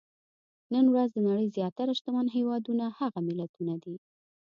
نن 0.73 0.85
ورځ 0.93 1.09
د 1.13 1.17
نړۍ 1.29 1.47
زیاتره 1.57 1.91
شتمن 1.99 2.27
هېوادونه 2.35 2.85
هغه 2.99 3.19
ملتونه 3.27 3.73
دي. 3.83 3.95